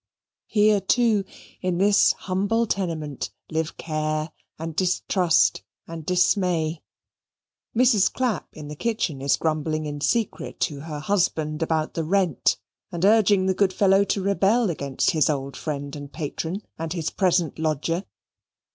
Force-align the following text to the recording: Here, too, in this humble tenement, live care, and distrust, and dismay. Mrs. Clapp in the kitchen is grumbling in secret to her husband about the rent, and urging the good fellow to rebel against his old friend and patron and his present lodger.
Here, 0.47 0.81
too, 0.81 1.25
in 1.61 1.77
this 1.77 2.13
humble 2.13 2.65
tenement, 2.65 3.29
live 3.51 3.77
care, 3.77 4.31
and 4.57 4.75
distrust, 4.75 5.61
and 5.87 6.03
dismay. 6.03 6.81
Mrs. 7.77 8.11
Clapp 8.11 8.47
in 8.53 8.67
the 8.67 8.75
kitchen 8.75 9.21
is 9.21 9.37
grumbling 9.37 9.85
in 9.85 10.01
secret 10.01 10.59
to 10.61 10.79
her 10.79 11.01
husband 11.01 11.61
about 11.61 11.93
the 11.93 12.03
rent, 12.03 12.57
and 12.91 13.05
urging 13.05 13.45
the 13.45 13.53
good 13.53 13.73
fellow 13.73 14.03
to 14.05 14.23
rebel 14.23 14.71
against 14.71 15.11
his 15.11 15.29
old 15.29 15.55
friend 15.55 15.95
and 15.95 16.11
patron 16.11 16.63
and 16.79 16.93
his 16.93 17.11
present 17.11 17.59
lodger. 17.59 18.03